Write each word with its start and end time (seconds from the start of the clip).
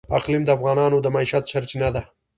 اقلیم 0.17 0.43
د 0.45 0.49
افغانانو 0.57 0.97
د 1.01 1.07
معیشت 1.15 1.43
سرچینه 1.51 1.89
ده. 1.95 2.01